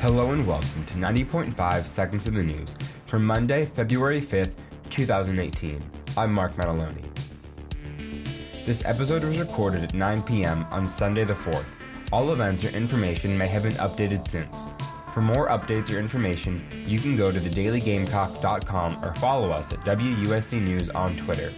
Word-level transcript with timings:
Hello 0.00 0.32
and 0.32 0.44
welcome 0.44 0.84
to 0.86 0.94
90.5 0.94 1.86
Seconds 1.86 2.26
of 2.26 2.34
the 2.34 2.42
News 2.42 2.74
for 3.06 3.20
Monday, 3.20 3.64
February 3.64 4.20
5th, 4.20 4.56
2018. 4.90 5.80
I'm 6.16 6.32
Mark 6.32 6.54
Maddaloni. 6.56 7.04
This 8.66 8.84
episode 8.84 9.22
was 9.22 9.38
recorded 9.38 9.84
at 9.84 9.94
9 9.94 10.22
p.m. 10.24 10.64
on 10.72 10.88
Sunday 10.88 11.22
the 11.22 11.34
4th. 11.34 11.64
All 12.10 12.32
events 12.32 12.64
or 12.64 12.70
information 12.70 13.38
may 13.38 13.46
have 13.46 13.62
been 13.62 13.74
updated 13.74 14.26
since. 14.26 14.56
For 15.14 15.22
more 15.22 15.48
updates 15.48 15.94
or 15.94 16.00
information, 16.00 16.84
you 16.84 16.98
can 16.98 17.16
go 17.16 17.30
to 17.30 17.38
thedailygamecock.com 17.38 19.04
or 19.04 19.14
follow 19.14 19.50
us 19.50 19.72
at 19.72 19.78
WUSC 19.82 20.60
News 20.60 20.90
on 20.90 21.16
Twitter. 21.16 21.52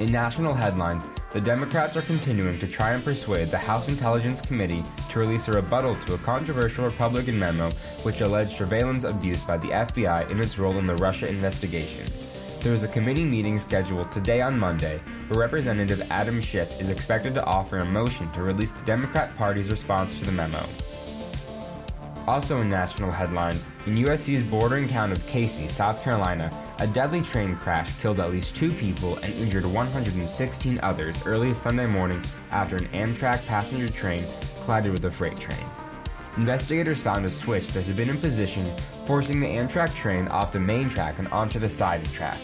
In 0.00 0.10
national 0.10 0.54
headlines, 0.54 1.04
the 1.32 1.40
Democrats 1.40 1.96
are 1.96 2.02
continuing 2.02 2.58
to 2.58 2.66
try 2.66 2.92
and 2.92 3.02
persuade 3.02 3.50
the 3.50 3.56
House 3.56 3.88
Intelligence 3.88 4.38
Committee 4.42 4.84
to 5.08 5.18
release 5.18 5.48
a 5.48 5.52
rebuttal 5.52 5.96
to 6.00 6.12
a 6.12 6.18
controversial 6.18 6.84
Republican 6.84 7.38
memo 7.38 7.70
which 8.02 8.20
alleged 8.20 8.52
surveillance 8.52 9.04
abuse 9.04 9.42
by 9.42 9.56
the 9.56 9.68
FBI 9.68 10.30
in 10.30 10.38
its 10.40 10.58
role 10.58 10.78
in 10.78 10.86
the 10.86 10.96
Russia 10.96 11.26
investigation. 11.26 12.06
There 12.60 12.74
is 12.74 12.82
a 12.82 12.88
committee 12.88 13.24
meeting 13.24 13.58
scheduled 13.58 14.12
today 14.12 14.42
on 14.42 14.58
Monday 14.58 15.00
where 15.28 15.40
Representative 15.40 16.02
Adam 16.10 16.38
Schiff 16.38 16.70
is 16.78 16.90
expected 16.90 17.34
to 17.34 17.44
offer 17.44 17.78
a 17.78 17.84
motion 17.86 18.30
to 18.32 18.42
release 18.42 18.72
the 18.72 18.84
Democrat 18.84 19.34
Party's 19.36 19.70
response 19.70 20.18
to 20.18 20.26
the 20.26 20.32
memo. 20.32 20.68
Also 22.28 22.60
in 22.60 22.68
national 22.68 23.10
headlines, 23.10 23.66
in 23.86 23.96
USC's 23.96 24.44
bordering 24.44 24.86
town 24.86 25.10
of 25.10 25.26
Cayce, 25.26 25.68
South 25.68 26.00
Carolina, 26.04 26.56
a 26.78 26.86
deadly 26.86 27.20
train 27.20 27.56
crash 27.56 27.90
killed 28.00 28.20
at 28.20 28.30
least 28.30 28.54
two 28.54 28.72
people 28.72 29.16
and 29.18 29.34
injured 29.34 29.66
116 29.66 30.80
others 30.84 31.16
early 31.26 31.52
Sunday 31.52 31.86
morning 31.86 32.24
after 32.52 32.76
an 32.76 32.86
Amtrak 32.88 33.44
passenger 33.46 33.88
train 33.88 34.24
collided 34.64 34.92
with 34.92 35.04
a 35.04 35.10
freight 35.10 35.38
train. 35.40 35.66
Investigators 36.36 37.00
found 37.00 37.26
a 37.26 37.30
switch 37.30 37.72
that 37.72 37.82
had 37.82 37.96
been 37.96 38.08
in 38.08 38.18
position, 38.18 38.70
forcing 39.04 39.40
the 39.40 39.46
Amtrak 39.46 39.92
train 39.92 40.28
off 40.28 40.52
the 40.52 40.60
main 40.60 40.88
track 40.88 41.18
and 41.18 41.26
onto 41.28 41.58
the 41.58 41.68
side 41.68 42.04
track. 42.12 42.38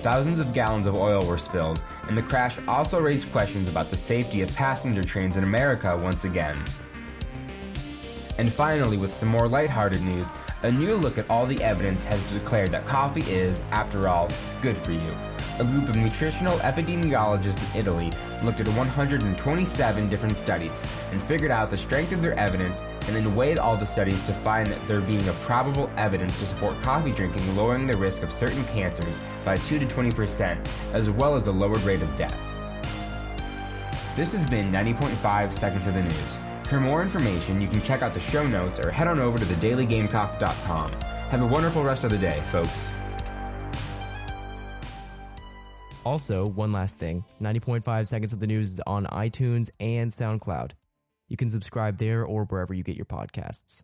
Thousands 0.00 0.40
of 0.40 0.54
gallons 0.54 0.86
of 0.86 0.94
oil 0.94 1.26
were 1.26 1.36
spilled, 1.36 1.80
and 2.08 2.16
the 2.16 2.22
crash 2.22 2.58
also 2.66 2.98
raised 2.98 3.30
questions 3.32 3.68
about 3.68 3.90
the 3.90 3.98
safety 3.98 4.40
of 4.40 4.54
passenger 4.54 5.04
trains 5.04 5.36
in 5.36 5.44
America 5.44 5.94
once 6.02 6.24
again. 6.24 6.56
And 8.40 8.50
finally, 8.50 8.96
with 8.96 9.12
some 9.12 9.28
more 9.28 9.46
lighthearted 9.46 10.00
news, 10.00 10.30
a 10.62 10.72
new 10.72 10.96
look 10.96 11.18
at 11.18 11.28
all 11.28 11.44
the 11.44 11.62
evidence 11.62 12.04
has 12.04 12.22
declared 12.32 12.72
that 12.72 12.86
coffee 12.86 13.30
is, 13.30 13.60
after 13.70 14.08
all, 14.08 14.30
good 14.62 14.78
for 14.78 14.92
you. 14.92 15.14
A 15.58 15.64
group 15.64 15.90
of 15.90 15.96
nutritional 15.96 16.56
epidemiologists 16.60 17.74
in 17.74 17.80
Italy 17.80 18.10
looked 18.42 18.60
at 18.60 18.68
127 18.68 20.08
different 20.08 20.38
studies 20.38 20.82
and 21.10 21.22
figured 21.24 21.50
out 21.50 21.70
the 21.70 21.76
strength 21.76 22.12
of 22.12 22.22
their 22.22 22.32
evidence 22.38 22.80
and 23.06 23.14
then 23.14 23.36
weighed 23.36 23.58
all 23.58 23.76
the 23.76 23.84
studies 23.84 24.22
to 24.22 24.32
find 24.32 24.68
that 24.68 24.88
there 24.88 25.02
being 25.02 25.28
a 25.28 25.34
probable 25.44 25.92
evidence 25.98 26.38
to 26.38 26.46
support 26.46 26.80
coffee 26.80 27.12
drinking 27.12 27.54
lowering 27.54 27.86
the 27.86 27.94
risk 27.94 28.22
of 28.22 28.32
certain 28.32 28.64
cancers 28.68 29.18
by 29.44 29.58
2 29.58 29.78
to 29.78 29.84
20%, 29.84 30.66
as 30.94 31.10
well 31.10 31.34
as 31.36 31.46
a 31.46 31.52
lowered 31.52 31.82
rate 31.82 32.00
of 32.00 32.16
death. 32.16 32.40
This 34.16 34.32
has 34.32 34.46
been 34.46 34.72
90.5 34.72 35.52
Seconds 35.52 35.86
of 35.86 35.92
the 35.92 36.02
News. 36.02 36.49
For 36.70 36.78
more 36.78 37.02
information, 37.02 37.60
you 37.60 37.66
can 37.66 37.82
check 37.82 38.00
out 38.00 38.14
the 38.14 38.20
show 38.20 38.46
notes 38.46 38.78
or 38.78 38.92
head 38.92 39.08
on 39.08 39.18
over 39.18 39.36
to 39.36 39.44
thedailygamecock.com. 39.44 40.92
Have 40.92 41.42
a 41.42 41.46
wonderful 41.46 41.82
rest 41.82 42.04
of 42.04 42.12
the 42.12 42.18
day, 42.18 42.40
folks. 42.46 42.88
Also, 46.04 46.46
one 46.46 46.70
last 46.70 47.00
thing 47.00 47.24
90.5 47.40 48.06
Seconds 48.06 48.32
of 48.32 48.38
the 48.38 48.46
News 48.46 48.74
is 48.74 48.80
on 48.86 49.06
iTunes 49.06 49.70
and 49.80 50.12
SoundCloud. 50.12 50.70
You 51.28 51.36
can 51.36 51.48
subscribe 51.48 51.98
there 51.98 52.24
or 52.24 52.44
wherever 52.44 52.72
you 52.72 52.84
get 52.84 52.94
your 52.94 53.04
podcasts. 53.04 53.82